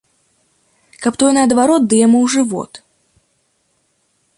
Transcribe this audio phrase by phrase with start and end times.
[1.03, 2.71] Каб тое наадварот ды яму ў жывот.